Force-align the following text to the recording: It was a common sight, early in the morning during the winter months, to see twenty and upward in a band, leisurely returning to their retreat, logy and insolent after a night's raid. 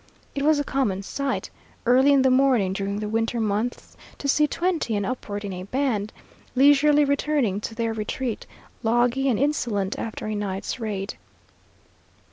It 0.33 0.41
was 0.41 0.57
a 0.57 0.63
common 0.63 1.03
sight, 1.03 1.51
early 1.85 2.11
in 2.11 2.23
the 2.23 2.31
morning 2.31 2.73
during 2.73 2.97
the 2.99 3.07
winter 3.07 3.39
months, 3.39 3.95
to 4.17 4.27
see 4.27 4.47
twenty 4.47 4.95
and 4.95 5.05
upward 5.05 5.45
in 5.45 5.53
a 5.53 5.61
band, 5.61 6.11
leisurely 6.55 7.05
returning 7.05 7.61
to 7.61 7.75
their 7.75 7.93
retreat, 7.93 8.47
logy 8.81 9.29
and 9.29 9.37
insolent 9.37 9.99
after 9.99 10.25
a 10.25 10.33
night's 10.33 10.79
raid. 10.79 11.17